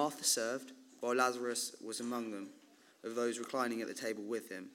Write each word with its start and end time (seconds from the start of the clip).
Martha 0.00 0.24
served, 0.24 0.72
while 1.00 1.14
Lazarus 1.14 1.76
was 1.84 2.00
among 2.00 2.30
them, 2.30 2.48
of 3.04 3.14
those 3.14 3.38
reclining 3.38 3.82
at 3.82 3.86
the 3.86 3.92
table 3.92 4.22
with 4.22 4.48
him. 4.48 4.70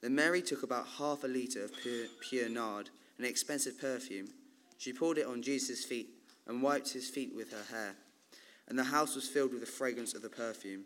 Then 0.00 0.14
Mary 0.14 0.42
took 0.42 0.62
about 0.62 0.86
half 0.96 1.24
a 1.24 1.26
litre 1.26 1.64
of 1.64 1.76
pure, 1.82 2.06
pure 2.20 2.48
nard, 2.48 2.90
an 3.18 3.24
expensive 3.24 3.80
perfume. 3.80 4.28
She 4.78 4.92
poured 4.92 5.18
it 5.18 5.26
on 5.26 5.42
Jesus' 5.42 5.84
feet 5.84 6.10
and 6.46 6.62
wiped 6.62 6.92
his 6.92 7.10
feet 7.10 7.34
with 7.34 7.50
her 7.50 7.74
hair. 7.76 7.96
And 8.68 8.78
the 8.78 8.84
house 8.84 9.16
was 9.16 9.26
filled 9.26 9.50
with 9.50 9.58
the 9.58 9.66
fragrance 9.66 10.14
of 10.14 10.22
the 10.22 10.28
perfume. 10.28 10.84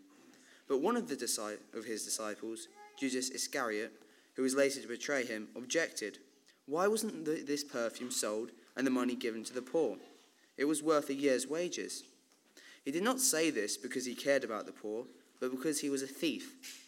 But 0.67 0.81
one 0.81 0.97
of, 0.97 1.07
the 1.07 1.59
of 1.75 1.85
his 1.85 2.03
disciples, 2.03 2.69
Judas 2.99 3.29
Iscariot, 3.29 3.91
who 4.33 4.41
was 4.41 4.55
later 4.55 4.81
to 4.81 4.87
betray 4.87 5.27
him, 5.27 5.47
objected. 5.55 6.17
Why 6.65 6.87
wasn't 6.87 7.23
this 7.23 7.63
perfume 7.63 8.09
sold 8.09 8.49
and 8.75 8.87
the 8.87 8.89
money 8.89 9.15
given 9.15 9.43
to 9.43 9.53
the 9.53 9.61
poor? 9.61 9.97
It 10.57 10.65
was 10.65 10.81
worth 10.81 11.11
a 11.11 11.13
year's 11.13 11.45
wages. 11.45 12.05
He 12.85 12.91
did 12.91 13.03
not 13.03 13.19
say 13.19 13.49
this 13.49 13.77
because 13.77 14.05
he 14.05 14.15
cared 14.15 14.43
about 14.43 14.65
the 14.65 14.71
poor, 14.71 15.05
but 15.39 15.51
because 15.51 15.79
he 15.79 15.89
was 15.89 16.01
a 16.01 16.07
thief. 16.07 16.87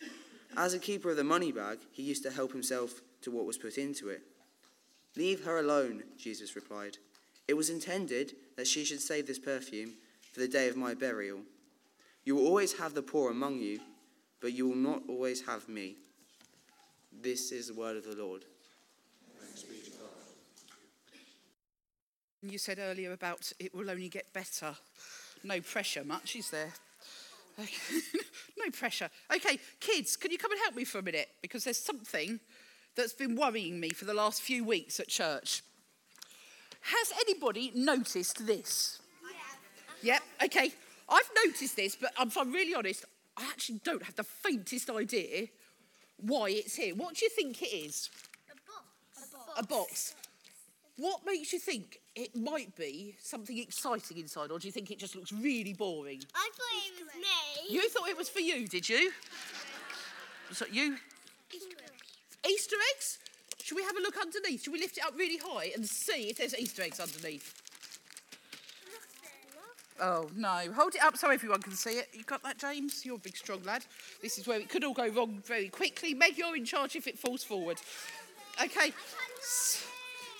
As 0.57 0.73
a 0.73 0.79
keeper 0.79 1.11
of 1.11 1.17
the 1.17 1.23
money 1.23 1.51
bag, 1.51 1.79
he 1.91 2.03
used 2.03 2.23
to 2.23 2.31
help 2.31 2.51
himself 2.51 3.01
to 3.21 3.31
what 3.31 3.45
was 3.45 3.57
put 3.57 3.77
into 3.77 4.09
it. 4.09 4.21
Leave 5.15 5.43
her 5.43 5.59
alone, 5.59 6.03
Jesus 6.17 6.55
replied. 6.55 6.97
It 7.47 7.55
was 7.55 7.69
intended 7.69 8.33
that 8.55 8.67
she 8.67 8.83
should 8.85 9.01
save 9.01 9.27
this 9.27 9.39
perfume 9.39 9.91
for 10.31 10.39
the 10.39 10.47
day 10.47 10.67
of 10.67 10.77
my 10.77 10.93
burial. 10.93 11.39
You 12.23 12.35
will 12.35 12.47
always 12.47 12.73
have 12.73 12.93
the 12.93 13.01
poor 13.01 13.31
among 13.31 13.59
you, 13.59 13.79
but 14.41 14.53
you 14.53 14.67
will 14.69 14.75
not 14.75 15.01
always 15.09 15.45
have 15.45 15.67
me. 15.67 15.95
This 17.11 17.51
is 17.51 17.67
the 17.67 17.73
word 17.73 17.97
of 17.97 18.05
the 18.05 18.15
Lord. 18.15 18.45
You 22.41 22.57
said 22.57 22.79
earlier 22.79 23.11
about 23.11 23.51
it 23.59 23.73
will 23.75 23.89
only 23.89 24.09
get 24.09 24.33
better. 24.33 24.75
No 25.43 25.59
pressure, 25.61 26.03
much, 26.03 26.35
is 26.35 26.49
there? 26.49 26.71
no 27.57 28.71
pressure. 28.71 29.09
Okay, 29.33 29.59
kids, 29.79 30.15
can 30.15 30.31
you 30.31 30.37
come 30.37 30.51
and 30.51 30.59
help 30.61 30.75
me 30.75 30.83
for 30.83 30.99
a 30.99 31.03
minute? 31.03 31.29
Because 31.41 31.63
there's 31.63 31.77
something 31.77 32.39
that's 32.95 33.13
been 33.13 33.35
worrying 33.35 33.79
me 33.79 33.89
for 33.89 34.05
the 34.05 34.13
last 34.13 34.41
few 34.41 34.63
weeks 34.63 34.99
at 34.99 35.07
church. 35.07 35.63
Has 36.81 37.13
anybody 37.19 37.71
noticed 37.75 38.45
this? 38.45 38.99
Yeah. 40.03 40.13
Yep, 40.13 40.21
okay. 40.45 40.73
I've 41.09 41.29
noticed 41.45 41.75
this, 41.75 41.95
but 41.95 42.11
if 42.19 42.37
I'm 42.37 42.51
really 42.51 42.73
honest, 42.73 43.05
I 43.37 43.43
actually 43.43 43.81
don't 43.83 44.03
have 44.03 44.15
the 44.15 44.23
faintest 44.23 44.89
idea 44.89 45.47
why 46.17 46.49
it's 46.49 46.75
here. 46.75 46.95
What 46.95 47.15
do 47.15 47.25
you 47.25 47.29
think 47.29 47.61
it 47.61 47.73
is? 47.73 48.09
A 48.49 48.55
box. 48.55 49.33
A 49.33 49.35
box. 49.35 49.59
A 49.59 49.67
box. 49.67 50.15
What 50.97 51.25
makes 51.25 51.51
you 51.53 51.59
think 51.59 51.99
it 52.15 52.35
might 52.35 52.75
be 52.75 53.15
something 53.19 53.57
exciting 53.57 54.17
inside, 54.17 54.51
or 54.51 54.59
do 54.59 54.67
you 54.67 54.71
think 54.71 54.91
it 54.91 54.99
just 54.99 55.15
looks 55.15 55.31
really 55.31 55.73
boring? 55.73 56.21
I 56.35 56.49
thought 56.53 56.99
it 56.99 57.05
was 57.05 57.15
me. 57.15 57.73
You 57.73 57.89
thought 57.89 58.09
it 58.09 58.17
was 58.17 58.29
for 58.29 58.39
you, 58.39 58.67
did 58.67 58.87
you? 58.87 59.11
So 60.51 60.65
you? 60.71 60.97
Easter 61.51 61.77
eggs. 61.83 62.49
Easter 62.49 62.75
eggs? 62.93 63.19
Should 63.63 63.77
we 63.77 63.83
have 63.83 63.95
a 63.95 64.01
look 64.01 64.17
underneath? 64.17 64.63
Should 64.63 64.73
we 64.73 64.79
lift 64.79 64.97
it 64.97 65.05
up 65.05 65.17
really 65.17 65.37
high 65.37 65.71
and 65.75 65.85
see 65.87 66.29
if 66.29 66.37
there's 66.37 66.57
Easter 66.57 66.83
eggs 66.83 66.99
underneath? 66.99 67.55
Oh 69.99 70.29
no, 70.35 70.61
hold 70.75 70.95
it 70.95 71.03
up 71.03 71.15
so 71.15 71.29
everyone 71.29 71.61
can 71.61 71.73
see 71.73 71.91
it. 71.91 72.09
You 72.11 72.23
got 72.23 72.43
that, 72.43 72.57
James? 72.57 73.05
You're 73.05 73.15
a 73.15 73.19
big, 73.19 73.37
strong 73.37 73.61
lad. 73.63 73.85
This 74.21 74.39
is 74.39 74.47
where 74.47 74.59
it 74.59 74.67
could 74.67 74.83
all 74.83 74.93
go 74.93 75.07
wrong 75.07 75.41
very 75.45 75.69
quickly. 75.69 76.13
Meg, 76.15 76.37
you're 76.37 76.55
in 76.55 76.65
charge 76.65 76.95
if 76.95 77.07
it 77.07 77.19
falls 77.19 77.43
forward. 77.43 77.77
Okay. 78.61 78.91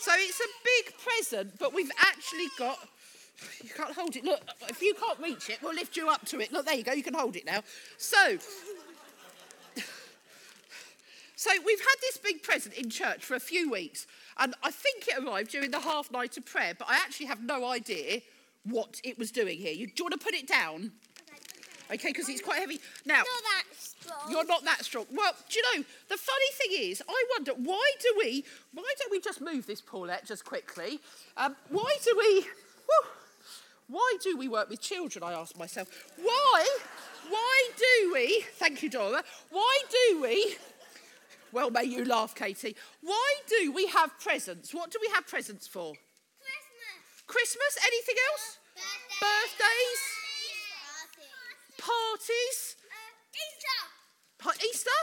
So 0.01 0.11
it's 0.15 0.39
a 0.39 0.49
big 0.63 0.97
present, 0.97 1.59
but 1.59 1.75
we've 1.75 1.91
actually 1.99 2.47
got. 2.57 2.77
You 3.63 3.71
can't 3.75 3.93
hold 3.95 4.15
it. 4.15 4.23
Look, 4.23 4.41
if 4.69 4.83
you 4.83 4.93
can't 4.93 5.17
reach 5.17 5.49
it, 5.49 5.57
we'll 5.63 5.73
lift 5.73 5.97
you 5.97 6.07
up 6.09 6.23
to 6.27 6.39
it. 6.41 6.51
Look, 6.51 6.67
there 6.67 6.75
you 6.75 6.83
go. 6.83 6.91
You 6.91 7.01
can 7.01 7.15
hold 7.15 7.35
it 7.35 7.45
now. 7.45 7.63
So. 7.97 8.37
So 11.35 11.49
we've 11.65 11.79
had 11.79 11.95
this 12.01 12.17
big 12.17 12.43
present 12.43 12.75
in 12.75 12.91
church 12.91 13.25
for 13.25 13.33
a 13.33 13.39
few 13.39 13.71
weeks, 13.71 14.05
and 14.37 14.53
I 14.61 14.69
think 14.69 15.07
it 15.07 15.17
arrived 15.23 15.49
during 15.49 15.71
the 15.71 15.79
half 15.79 16.11
night 16.11 16.37
of 16.37 16.45
prayer, 16.45 16.75
but 16.77 16.87
I 16.87 16.97
actually 16.97 17.25
have 17.25 17.41
no 17.41 17.65
idea 17.65 18.21
what 18.63 19.01
it 19.03 19.17
was 19.17 19.31
doing 19.31 19.57
here. 19.57 19.73
You, 19.73 19.87
do 19.87 19.93
you 19.97 20.05
want 20.05 20.19
to 20.19 20.23
put 20.23 20.35
it 20.35 20.47
down? 20.47 20.91
Okay, 21.93 22.09
because 22.09 22.29
it's 22.29 22.41
quite 22.41 22.59
heavy. 22.59 22.79
Now, 23.05 23.17
Not 23.17 23.25
that 23.25 23.63
strong. 23.77 24.31
you're 24.31 24.45
not 24.45 24.63
that 24.63 24.85
strong. 24.85 25.05
Well, 25.11 25.33
do 25.49 25.59
you 25.59 25.77
know, 25.77 25.83
the 26.07 26.17
funny 26.17 26.45
thing 26.53 26.89
is, 26.91 27.03
I 27.07 27.25
wonder, 27.31 27.51
why 27.53 27.91
do 28.01 28.13
we, 28.17 28.45
why 28.73 28.83
don't 28.97 29.11
we 29.11 29.19
just 29.19 29.41
move 29.41 29.67
this 29.67 29.81
Paulette 29.81 30.25
just 30.25 30.45
quickly? 30.45 30.99
Um, 31.35 31.55
why 31.69 31.93
do 32.03 32.15
we, 32.17 32.41
whew, 32.41 33.09
why 33.87 34.17
do 34.23 34.37
we 34.37 34.47
work 34.47 34.69
with 34.69 34.79
children, 34.79 35.21
I 35.23 35.33
ask 35.33 35.57
myself. 35.59 35.89
Why, 36.15 36.65
why 37.29 37.69
do 37.77 38.13
we, 38.13 38.45
thank 38.53 38.81
you, 38.83 38.89
Dora, 38.89 39.21
why 39.49 39.79
do 39.89 40.21
we, 40.21 40.55
well, 41.51 41.69
may 41.71 41.83
you 41.83 42.05
laugh, 42.05 42.33
Katie, 42.33 42.77
why 43.01 43.33
do 43.49 43.71
we 43.73 43.87
have 43.87 44.17
presents? 44.17 44.73
What 44.73 44.91
do 44.91 44.99
we 45.01 45.09
have 45.13 45.27
presents 45.27 45.67
for? 45.67 45.93
Christmas. 47.27 47.27
Christmas? 47.27 47.77
Anything 47.85 48.15
else? 48.31 48.57
Birthdays? 49.19 50.20
Parties? 51.81 52.75
Uh, 52.85 52.93
Easter. 53.33 53.81
Pa- 54.37 54.65
Easter? 54.69 54.99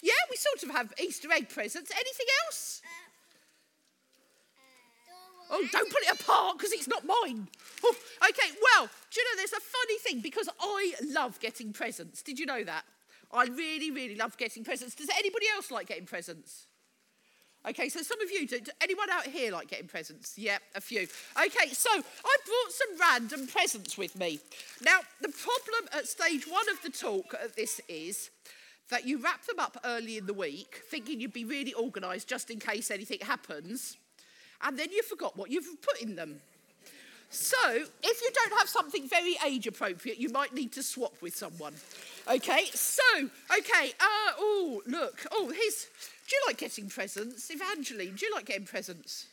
Yeah, 0.00 0.22
we 0.30 0.36
sort 0.36 0.62
of 0.62 0.70
have 0.70 0.92
Easter 0.98 1.30
egg 1.30 1.48
presents. 1.48 1.90
Anything 1.92 2.26
else? 2.46 2.80
Uh, 2.82 2.88
uh, 5.54 5.58
oh, 5.60 5.68
don't 5.70 5.92
put 5.92 6.02
it 6.02 6.20
apart 6.20 6.58
because 6.58 6.72
it's 6.72 6.88
not 6.88 7.04
mine. 7.04 7.48
Oh, 7.84 7.94
okay, 8.30 8.50
well, 8.62 8.88
do 9.10 9.20
you 9.20 9.24
know, 9.24 9.36
there's 9.36 9.52
a 9.52 9.60
funny 9.60 9.98
thing 9.98 10.20
because 10.20 10.48
I 10.60 10.94
love 11.10 11.38
getting 11.40 11.72
presents. 11.72 12.22
Did 12.22 12.38
you 12.38 12.46
know 12.46 12.64
that? 12.64 12.84
I 13.32 13.44
really, 13.46 13.90
really 13.90 14.16
love 14.16 14.36
getting 14.36 14.64
presents. 14.64 14.94
Does 14.94 15.08
anybody 15.16 15.46
else 15.54 15.70
like 15.70 15.88
getting 15.88 16.06
presents? 16.06 16.66
Okay, 17.68 17.88
so 17.88 18.02
some 18.02 18.20
of 18.20 18.30
you, 18.30 18.46
do, 18.46 18.58
do 18.58 18.72
anyone 18.80 19.08
out 19.08 19.24
here 19.24 19.52
like 19.52 19.68
getting 19.68 19.86
presents? 19.86 20.36
Yep, 20.36 20.62
a 20.74 20.80
few. 20.80 21.02
Okay, 21.02 21.68
so 21.72 21.90
I 21.92 22.36
brought 22.44 22.70
some 22.70 22.98
random 22.98 23.46
presents 23.46 23.96
with 23.96 24.16
me. 24.16 24.40
Now, 24.84 24.98
the 25.20 25.28
problem 25.28 25.88
at 25.96 26.08
stage 26.08 26.44
one 26.48 26.68
of 26.70 26.82
the 26.82 26.90
talk 26.90 27.34
of 27.34 27.54
this 27.54 27.80
is 27.88 28.30
that 28.90 29.06
you 29.06 29.18
wrap 29.18 29.46
them 29.46 29.60
up 29.60 29.78
early 29.84 30.18
in 30.18 30.26
the 30.26 30.34
week, 30.34 30.82
thinking 30.90 31.20
you'd 31.20 31.32
be 31.32 31.44
really 31.44 31.72
organised 31.74 32.28
just 32.28 32.50
in 32.50 32.58
case 32.58 32.90
anything 32.90 33.20
happens, 33.20 33.96
and 34.62 34.76
then 34.76 34.90
you 34.90 35.02
forgot 35.04 35.36
what 35.36 35.50
you've 35.50 35.80
put 35.82 36.00
in 36.00 36.16
them. 36.16 36.40
So, 37.32 37.56
if 38.02 38.20
you 38.20 38.30
don't 38.34 38.58
have 38.58 38.68
something 38.68 39.08
very 39.08 39.36
age 39.46 39.66
appropriate, 39.66 40.18
you 40.18 40.28
might 40.28 40.52
need 40.52 40.70
to 40.72 40.82
swap 40.82 41.14
with 41.22 41.34
someone. 41.34 41.72
Okay, 42.28 42.66
so, 42.74 43.02
okay, 43.58 43.92
uh, 43.98 44.32
oh, 44.38 44.82
look, 44.86 45.24
oh, 45.32 45.48
here's, 45.48 45.86
do 46.28 46.36
you 46.36 46.42
like 46.46 46.58
getting 46.58 46.90
presents? 46.90 47.50
Evangeline, 47.50 48.16
do 48.16 48.26
you 48.26 48.34
like 48.34 48.44
getting 48.44 48.66
presents? 48.66 49.28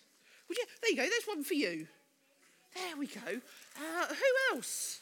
Would 0.47 0.57
you, 0.57 0.63
there 0.81 0.91
you 0.91 0.95
go, 0.95 1.01
there's 1.03 1.25
one 1.25 1.43
for 1.43 1.55
you. 1.55 1.87
There 2.73 2.95
we 2.97 3.07
go. 3.07 3.41
Uh, 3.77 4.05
who 4.07 4.55
else? 4.55 5.01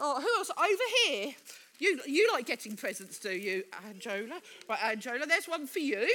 Oh, 0.00 0.20
who 0.20 0.28
else? 0.38 0.50
Over 0.58 0.82
here. 1.04 1.32
You, 1.78 2.00
you 2.06 2.28
like 2.32 2.46
getting 2.46 2.74
presents, 2.74 3.20
do 3.20 3.30
you, 3.30 3.62
Angela? 3.86 4.40
Right, 4.68 4.82
Angela, 4.82 5.26
there's 5.26 5.46
one 5.46 5.68
for 5.68 5.78
you. 5.78 6.08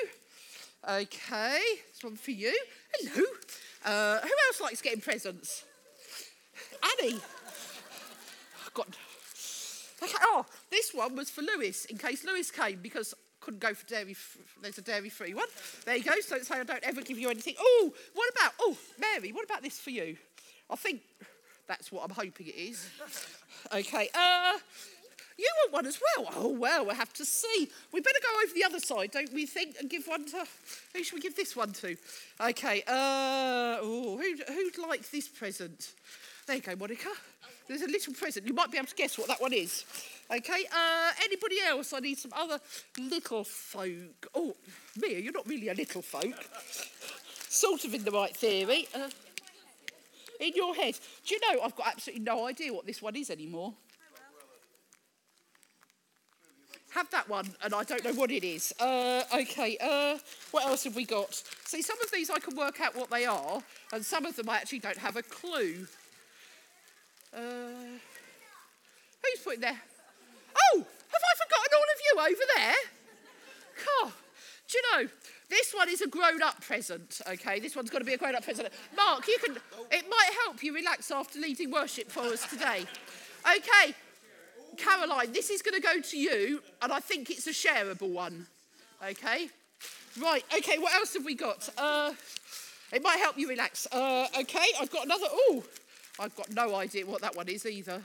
Okay, 0.89 1.61
there's 1.85 2.03
one 2.03 2.17
for 2.17 2.31
you. 2.31 2.53
Hello. 2.95 3.23
Uh, 3.85 4.19
who 4.19 4.29
else 4.47 4.59
likes 4.59 4.81
getting 4.81 4.99
presents? 4.99 5.63
Annie. 6.83 7.19
Got. 8.73 8.87
Okay, 10.03 10.17
oh, 10.23 10.45
this 10.69 10.93
one 10.93 11.15
was 11.15 11.29
for 11.29 11.41
Lewis 11.41 11.85
in 11.85 11.97
case 11.97 12.25
Lewis 12.25 12.49
came 12.49 12.79
because 12.81 13.13
couldn't 13.41 13.59
go 13.59 13.73
for 13.73 13.85
dairy. 13.87 14.15
There's 14.61 14.77
a 14.77 14.81
dairy 14.81 15.09
free 15.09 15.33
one. 15.33 15.47
There 15.85 15.95
you 15.95 16.03
go. 16.03 16.19
So 16.21 16.37
say 16.39 16.59
I 16.59 16.63
don't 16.63 16.83
ever 16.83 17.01
give 17.01 17.17
you 17.17 17.29
anything. 17.29 17.55
Oh, 17.59 17.91
what 18.13 18.29
about? 18.31 18.53
Oh, 18.59 18.77
Mary, 18.99 19.31
what 19.31 19.43
about 19.43 19.63
this 19.63 19.79
for 19.79 19.89
you? 19.89 20.15
I 20.69 20.75
think 20.75 21.01
that's 21.67 21.91
what 21.91 22.03
I'm 22.03 22.11
hoping 22.11 22.47
it 22.47 22.55
is. 22.55 22.87
Okay. 23.73 24.09
Uh, 24.13 24.57
you 25.37 25.49
want 25.63 25.73
one 25.73 25.85
as 25.87 25.99
well? 25.99 26.29
Oh 26.35 26.49
well, 26.49 26.85
we'll 26.85 26.95
have 26.95 27.13
to 27.13 27.25
see. 27.25 27.69
We 27.91 27.99
better 27.99 28.19
go 28.21 28.41
over 28.43 28.53
the 28.53 28.63
other 28.63 28.79
side, 28.79 29.11
don't 29.11 29.33
we 29.33 29.45
think, 29.45 29.75
and 29.79 29.89
give 29.89 30.05
one 30.05 30.25
to. 30.27 30.45
Who 30.93 31.03
should 31.03 31.15
we 31.15 31.21
give 31.21 31.35
this 31.35 31.55
one 31.55 31.71
to? 31.73 31.97
Okay. 32.39 32.83
Uh, 32.87 33.77
oh, 33.81 34.19
who 34.21 34.53
who'd 34.53 34.77
like 34.87 35.09
this 35.09 35.27
present? 35.27 35.93
There 36.51 36.57
you 36.57 36.63
go, 36.63 36.75
Monica. 36.75 37.07
There's 37.65 37.81
a 37.81 37.87
little 37.87 38.13
present. 38.13 38.45
You 38.45 38.53
might 38.53 38.69
be 38.69 38.77
able 38.77 38.89
to 38.89 38.95
guess 38.95 39.17
what 39.17 39.29
that 39.29 39.39
one 39.39 39.53
is. 39.53 39.85
Okay. 40.29 40.65
Uh, 40.69 41.11
anybody 41.23 41.61
else? 41.65 41.93
I 41.93 41.99
need 41.99 42.17
some 42.17 42.33
other 42.35 42.59
little 42.99 43.45
folk. 43.45 44.27
Oh, 44.35 44.53
Mia, 45.01 45.19
you're 45.19 45.31
not 45.31 45.47
really 45.47 45.69
a 45.69 45.73
little 45.73 46.01
folk. 46.01 46.35
Sort 47.47 47.85
of 47.85 47.93
in 47.93 48.03
the 48.03 48.11
right 48.11 48.35
theory. 48.35 48.85
Uh, 48.93 49.07
in 50.41 50.51
your 50.53 50.75
head. 50.75 50.99
Do 51.25 51.35
you 51.35 51.39
know, 51.39 51.61
I've 51.61 51.77
got 51.77 51.87
absolutely 51.87 52.25
no 52.25 52.45
idea 52.45 52.73
what 52.73 52.85
this 52.85 53.01
one 53.01 53.15
is 53.15 53.29
anymore. 53.29 53.73
Have 56.89 57.09
that 57.11 57.29
one, 57.29 57.49
and 57.63 57.73
I 57.73 57.83
don't 57.85 58.03
know 58.03 58.11
what 58.11 58.29
it 58.29 58.43
is. 58.43 58.73
Uh, 58.77 59.23
okay, 59.33 59.77
uh, 59.79 60.17
what 60.51 60.65
else 60.65 60.83
have 60.83 60.97
we 60.97 61.05
got? 61.05 61.33
See, 61.63 61.81
some 61.81 61.95
of 62.01 62.11
these 62.11 62.29
I 62.29 62.39
can 62.39 62.57
work 62.57 62.81
out 62.81 62.93
what 62.93 63.09
they 63.09 63.23
are, 63.23 63.63
and 63.93 64.05
some 64.05 64.25
of 64.25 64.35
them 64.35 64.49
I 64.49 64.57
actually 64.57 64.79
don't 64.79 64.97
have 64.97 65.15
a 65.15 65.23
clue. 65.23 65.87
Uh, 67.33 67.97
who's 69.23 69.43
put 69.43 69.55
in 69.55 69.61
there. 69.61 69.79
Oh, 70.55 70.77
have 70.77 70.85
I 70.85 71.33
forgotten 71.43 71.71
all 71.73 71.83
of 71.83 71.99
you 72.05 72.35
over 72.35 72.45
there? 72.57 72.75
God, 73.85 74.13
do 74.69 74.77
you 74.77 74.83
know, 74.91 75.09
this 75.49 75.73
one 75.73 75.89
is 75.89 76.01
a 76.01 76.07
grown 76.07 76.41
up 76.41 76.61
present, 76.61 77.21
okay? 77.27 77.59
This 77.59 77.75
one's 77.75 77.89
got 77.89 77.99
to 77.99 78.05
be 78.05 78.13
a 78.13 78.17
grown 78.17 78.35
up 78.35 78.43
present. 78.43 78.69
Mark, 78.95 79.27
you 79.27 79.37
can, 79.43 79.55
it 79.91 80.05
might 80.09 80.29
help 80.45 80.63
you 80.63 80.73
relax 80.73 81.11
after 81.11 81.39
leading 81.39 81.71
worship 81.71 82.09
for 82.09 82.21
us 82.21 82.45
today. 82.47 82.85
Okay, 83.45 83.93
Caroline, 84.77 85.31
this 85.31 85.49
is 85.49 85.61
going 85.61 85.75
to 85.75 85.81
go 85.81 85.99
to 85.99 86.17
you, 86.17 86.61
and 86.81 86.91
I 86.91 86.99
think 86.99 87.29
it's 87.29 87.47
a 87.47 87.51
shareable 87.51 88.11
one, 88.11 88.47
okay? 89.05 89.49
Right, 90.21 90.43
okay, 90.57 90.77
what 90.77 90.93
else 90.93 91.13
have 91.13 91.25
we 91.25 91.35
got? 91.35 91.69
Uh, 91.77 92.11
it 92.91 93.01
might 93.01 93.19
help 93.19 93.37
you 93.37 93.47
relax. 93.47 93.87
Uh, 93.91 94.27
okay, 94.41 94.65
I've 94.79 94.91
got 94.91 95.05
another. 95.05 95.27
Oh, 95.31 95.63
I've 96.19 96.35
got 96.35 96.53
no 96.53 96.75
idea 96.75 97.05
what 97.05 97.21
that 97.21 97.35
one 97.35 97.47
is 97.47 97.65
either. 97.65 98.01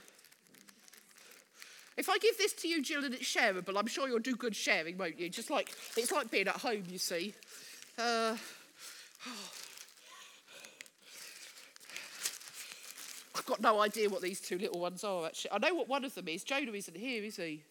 If 1.96 2.10
I 2.10 2.18
give 2.18 2.36
this 2.36 2.52
to 2.54 2.68
you, 2.68 2.82
Jill, 2.82 3.04
and 3.04 3.14
it's 3.14 3.24
shareable, 3.24 3.78
I'm 3.78 3.86
sure 3.86 4.06
you'll 4.06 4.18
do 4.18 4.36
good 4.36 4.54
sharing, 4.54 4.98
won't 4.98 5.18
you? 5.18 5.30
Just 5.30 5.50
like 5.50 5.74
it's 5.96 6.12
like 6.12 6.30
being 6.30 6.46
at 6.46 6.56
home, 6.56 6.84
you 6.90 6.98
see. 6.98 7.34
Uh, 7.98 8.36
I've 13.34 13.46
got 13.46 13.60
no 13.62 13.80
idea 13.80 14.10
what 14.10 14.20
these 14.20 14.40
two 14.40 14.58
little 14.58 14.80
ones 14.80 15.04
are. 15.04 15.26
Actually, 15.26 15.52
I 15.52 15.58
know 15.58 15.74
what 15.74 15.88
one 15.88 16.04
of 16.04 16.14
them 16.14 16.28
is. 16.28 16.44
Jonah 16.44 16.72
isn't 16.72 16.96
here, 16.96 17.24
is 17.24 17.36
he? 17.36 17.62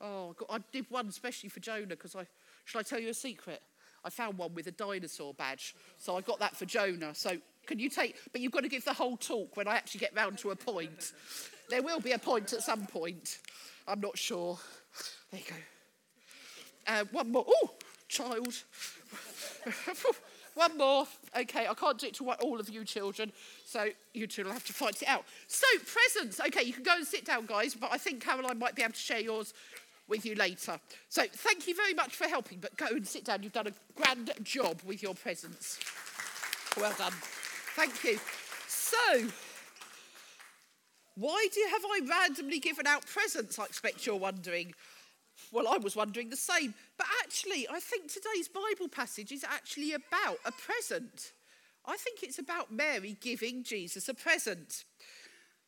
Oh, 0.00 0.30
I, 0.30 0.32
got, 0.38 0.50
I 0.50 0.58
did 0.72 0.86
one 0.90 1.06
especially 1.06 1.48
for 1.48 1.60
Jonah 1.60 1.86
because 1.86 2.16
I. 2.16 2.26
Shall 2.64 2.80
I 2.80 2.82
tell 2.82 2.98
you 2.98 3.10
a 3.10 3.14
secret? 3.14 3.62
I 4.04 4.10
found 4.10 4.38
one 4.38 4.54
with 4.54 4.66
a 4.66 4.72
dinosaur 4.72 5.34
badge, 5.34 5.76
so 5.98 6.16
I 6.16 6.20
got 6.20 6.40
that 6.40 6.56
for 6.56 6.64
Jonah. 6.64 7.14
So 7.14 7.36
can 7.66 7.78
you 7.78 7.90
take? 7.90 8.16
But 8.32 8.40
you've 8.40 8.52
got 8.52 8.62
to 8.62 8.68
give 8.68 8.84
the 8.84 8.92
whole 8.92 9.16
talk 9.16 9.56
when 9.56 9.68
I 9.68 9.76
actually 9.76 10.00
get 10.00 10.14
round 10.14 10.38
to 10.38 10.50
a 10.50 10.56
point. 10.56 11.12
There 11.68 11.82
will 11.82 12.00
be 12.00 12.12
a 12.12 12.18
point 12.18 12.52
at 12.52 12.62
some 12.62 12.86
point. 12.86 13.38
I'm 13.88 14.00
not 14.00 14.16
sure. 14.16 14.58
There 15.30 15.40
you 15.40 15.46
go. 15.48 15.56
Uh, 16.86 17.04
one 17.12 17.32
more. 17.32 17.44
Oh, 17.46 17.70
child. 18.08 18.62
one 20.54 20.78
more. 20.78 21.06
Okay, 21.38 21.66
I 21.66 21.74
can't 21.74 21.98
do 21.98 22.06
it 22.06 22.14
to 22.14 22.30
all 22.30 22.60
of 22.60 22.68
you 22.68 22.84
children, 22.84 23.32
so 23.64 23.88
you 24.14 24.26
two 24.26 24.44
will 24.44 24.52
have 24.52 24.64
to 24.66 24.72
fight 24.72 25.02
it 25.02 25.08
out. 25.08 25.24
So, 25.48 25.66
presents. 25.84 26.40
Okay, 26.40 26.62
you 26.62 26.72
can 26.72 26.82
go 26.82 26.94
and 26.94 27.06
sit 27.06 27.24
down, 27.24 27.46
guys, 27.46 27.74
but 27.74 27.92
I 27.92 27.98
think 27.98 28.22
Caroline 28.22 28.58
might 28.58 28.74
be 28.74 28.82
able 28.82 28.94
to 28.94 28.98
share 28.98 29.20
yours 29.20 29.52
with 30.08 30.24
you 30.24 30.36
later. 30.36 30.78
So, 31.08 31.24
thank 31.30 31.66
you 31.66 31.74
very 31.74 31.94
much 31.94 32.14
for 32.14 32.28
helping, 32.28 32.58
but 32.58 32.76
go 32.76 32.86
and 32.86 33.06
sit 33.06 33.24
down. 33.24 33.42
You've 33.42 33.52
done 33.52 33.66
a 33.66 34.00
grand 34.00 34.32
job 34.42 34.80
with 34.84 35.02
your 35.02 35.14
presents. 35.14 35.78
Well 36.76 36.94
done. 36.96 37.12
Thank 37.76 38.04
you. 38.04 38.18
So, 38.66 39.28
why 41.14 41.46
do 41.52 41.60
have 41.70 41.84
I 41.84 42.00
randomly 42.08 42.58
given 42.58 42.86
out 42.86 43.04
presents? 43.04 43.58
I 43.58 43.64
expect 43.66 44.06
you're 44.06 44.16
wondering. 44.16 44.72
Well, 45.52 45.68
I 45.68 45.76
was 45.76 45.94
wondering 45.94 46.30
the 46.30 46.38
same. 46.38 46.72
But 46.96 47.06
actually, 47.22 47.68
I 47.70 47.78
think 47.80 48.10
today's 48.10 48.48
Bible 48.48 48.88
passage 48.88 49.30
is 49.30 49.44
actually 49.44 49.92
about 49.92 50.38
a 50.46 50.52
present. 50.52 51.32
I 51.84 51.98
think 51.98 52.22
it's 52.22 52.38
about 52.38 52.72
Mary 52.72 53.18
giving 53.20 53.62
Jesus 53.62 54.08
a 54.08 54.14
present. 54.14 54.84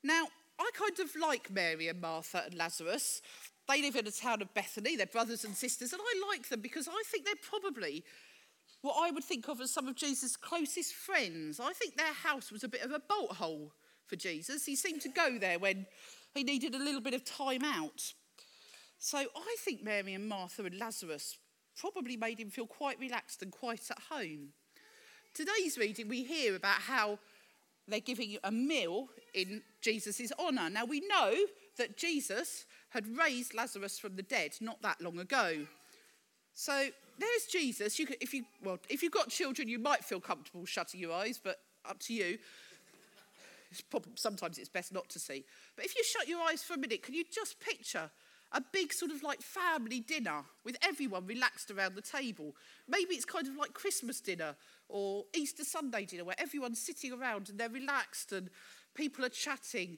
Now, 0.02 0.28
I 0.58 0.70
kind 0.72 0.98
of 1.00 1.14
like 1.14 1.50
Mary 1.50 1.88
and 1.88 2.00
Martha 2.00 2.44
and 2.46 2.54
Lazarus. 2.54 3.20
They 3.68 3.82
live 3.82 3.96
in 3.96 4.06
a 4.06 4.10
town 4.10 4.40
of 4.40 4.54
Bethany, 4.54 4.96
they're 4.96 5.04
brothers 5.04 5.44
and 5.44 5.54
sisters, 5.54 5.92
and 5.92 6.00
I 6.02 6.26
like 6.30 6.48
them 6.48 6.62
because 6.62 6.88
I 6.88 7.02
think 7.04 7.26
they're 7.26 7.34
probably 7.42 8.02
what 8.82 8.96
I 8.98 9.10
would 9.10 9.24
think 9.24 9.48
of 9.48 9.60
as 9.60 9.70
some 9.70 9.88
of 9.88 9.96
Jesus' 9.96 10.36
closest 10.36 10.94
friends. 10.94 11.58
I 11.60 11.72
think 11.72 11.96
their 11.96 12.12
house 12.12 12.52
was 12.52 12.64
a 12.64 12.68
bit 12.68 12.82
of 12.82 12.92
a 12.92 13.00
bolt 13.00 13.32
hole 13.32 13.72
for 14.06 14.16
Jesus. 14.16 14.64
He 14.64 14.76
seemed 14.76 15.00
to 15.02 15.08
go 15.08 15.38
there 15.38 15.58
when 15.58 15.86
he 16.34 16.44
needed 16.44 16.74
a 16.74 16.78
little 16.78 17.00
bit 17.00 17.14
of 17.14 17.24
time 17.24 17.64
out. 17.64 18.12
So 18.98 19.18
I 19.18 19.56
think 19.60 19.82
Mary 19.82 20.14
and 20.14 20.28
Martha 20.28 20.64
and 20.64 20.78
Lazarus 20.78 21.38
probably 21.76 22.16
made 22.16 22.40
him 22.40 22.50
feel 22.50 22.66
quite 22.66 22.98
relaxed 22.98 23.42
and 23.42 23.52
quite 23.52 23.90
at 23.90 23.98
home. 24.10 24.48
Today's 25.34 25.78
reading, 25.78 26.08
we 26.08 26.24
hear 26.24 26.56
about 26.56 26.80
how 26.80 27.18
they're 27.86 28.00
giving 28.00 28.36
a 28.44 28.50
meal 28.50 29.08
in 29.34 29.62
Jesus' 29.80 30.32
honour. 30.38 30.68
Now, 30.68 30.84
we 30.84 31.00
know 31.00 31.34
that 31.78 31.96
Jesus 31.96 32.66
had 32.90 33.06
raised 33.16 33.54
Lazarus 33.54 33.98
from 33.98 34.16
the 34.16 34.22
dead 34.22 34.52
not 34.60 34.82
that 34.82 35.00
long 35.00 35.18
ago. 35.18 35.66
So 36.58 36.88
there's 37.20 37.46
Jesus. 37.48 38.00
You 38.00 38.06
could, 38.06 38.16
if 38.20 38.34
you 38.34 38.44
well, 38.64 38.80
if 38.88 39.00
you've 39.00 39.12
got 39.12 39.28
children, 39.28 39.68
you 39.68 39.78
might 39.78 40.04
feel 40.04 40.18
comfortable 40.18 40.66
shutting 40.66 40.98
your 40.98 41.12
eyes, 41.12 41.38
but 41.42 41.60
up 41.88 42.00
to 42.00 42.12
you. 42.12 42.36
It's 43.70 43.80
probably, 43.80 44.10
sometimes 44.16 44.58
it's 44.58 44.68
best 44.68 44.92
not 44.92 45.08
to 45.10 45.20
see. 45.20 45.44
But 45.76 45.84
if 45.84 45.94
you 45.94 46.02
shut 46.02 46.26
your 46.26 46.40
eyes 46.40 46.64
for 46.64 46.74
a 46.74 46.76
minute, 46.76 47.04
can 47.04 47.14
you 47.14 47.22
just 47.32 47.60
picture 47.60 48.10
a 48.50 48.60
big 48.72 48.92
sort 48.92 49.12
of 49.12 49.22
like 49.22 49.40
family 49.40 50.00
dinner 50.00 50.42
with 50.64 50.76
everyone 50.82 51.28
relaxed 51.28 51.70
around 51.70 51.94
the 51.94 52.02
table? 52.02 52.56
Maybe 52.88 53.14
it's 53.14 53.24
kind 53.24 53.46
of 53.46 53.54
like 53.54 53.72
Christmas 53.72 54.20
dinner 54.20 54.56
or 54.88 55.26
Easter 55.36 55.62
Sunday 55.62 56.06
dinner 56.06 56.24
where 56.24 56.40
everyone's 56.40 56.80
sitting 56.80 57.12
around 57.12 57.50
and 57.50 57.60
they're 57.60 57.68
relaxed 57.68 58.32
and 58.32 58.50
people 58.96 59.24
are 59.24 59.28
chatting. 59.28 59.96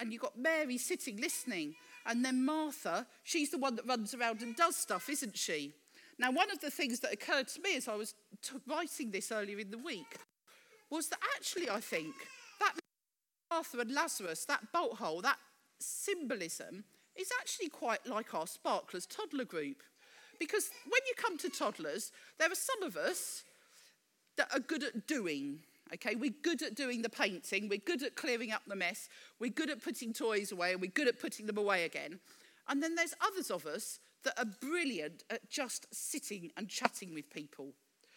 And 0.00 0.12
you've 0.12 0.22
got 0.22 0.36
Mary 0.36 0.78
sitting 0.78 1.18
listening. 1.18 1.76
And 2.06 2.24
then 2.24 2.44
Martha, 2.44 3.06
she's 3.22 3.50
the 3.50 3.58
one 3.58 3.76
that 3.76 3.86
runs 3.86 4.14
around 4.14 4.42
and 4.42 4.56
does 4.56 4.74
stuff, 4.74 5.08
isn't 5.08 5.38
she? 5.38 5.74
Now, 6.22 6.30
one 6.30 6.52
of 6.52 6.60
the 6.60 6.70
things 6.70 7.00
that 7.00 7.12
occurred 7.12 7.48
to 7.48 7.60
me 7.60 7.76
as 7.76 7.88
I 7.88 7.96
was 7.96 8.14
t- 8.42 8.54
writing 8.68 9.10
this 9.10 9.32
earlier 9.32 9.58
in 9.58 9.72
the 9.72 9.78
week 9.78 10.18
was 10.88 11.08
that 11.08 11.18
actually, 11.36 11.68
I 11.68 11.80
think 11.80 12.14
that 12.60 12.74
Martha 13.50 13.80
and 13.80 13.90
Lazarus, 13.90 14.44
that 14.44 14.72
bolt 14.72 14.98
hole, 14.98 15.20
that 15.22 15.38
symbolism, 15.80 16.84
is 17.16 17.28
actually 17.40 17.70
quite 17.70 18.06
like 18.06 18.34
our 18.34 18.46
Sparklers 18.46 19.04
toddler 19.04 19.44
group. 19.44 19.82
Because 20.38 20.70
when 20.84 21.00
you 21.08 21.14
come 21.16 21.36
to 21.38 21.48
toddlers, 21.48 22.12
there 22.38 22.52
are 22.52 22.54
some 22.54 22.84
of 22.84 22.96
us 22.96 23.42
that 24.36 24.46
are 24.54 24.60
good 24.60 24.84
at 24.84 25.08
doing. 25.08 25.58
Okay, 25.92 26.14
we're 26.14 26.30
good 26.44 26.62
at 26.62 26.76
doing 26.76 27.02
the 27.02 27.10
painting, 27.10 27.68
we're 27.68 27.82
good 27.84 28.04
at 28.04 28.14
clearing 28.14 28.52
up 28.52 28.62
the 28.68 28.76
mess, 28.76 29.08
we're 29.40 29.50
good 29.50 29.70
at 29.70 29.82
putting 29.82 30.12
toys 30.12 30.52
away, 30.52 30.70
and 30.70 30.80
we're 30.80 30.90
good 30.94 31.08
at 31.08 31.18
putting 31.18 31.46
them 31.46 31.58
away 31.58 31.84
again. 31.84 32.20
And 32.68 32.80
then 32.80 32.94
there's 32.94 33.14
others 33.20 33.50
of 33.50 33.66
us 33.66 33.98
that 34.24 34.38
are 34.38 34.44
brilliant 34.44 35.24
at 35.30 35.50
just 35.50 35.86
sitting 35.92 36.50
and 36.56 36.68
chatting 36.68 37.14
with 37.14 37.30
people. 37.30 37.74